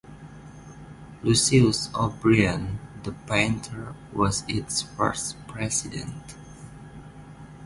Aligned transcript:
Lucius 1.21 1.91
O'Brien, 1.93 2.79
the 3.03 3.11
painter 3.11 3.93
was 4.11 4.43
its 4.47 4.81
first 4.81 5.35
President. 5.47 6.35